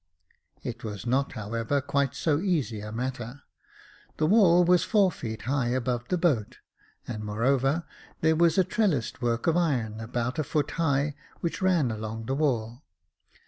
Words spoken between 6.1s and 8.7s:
boat, and, moreover, there was a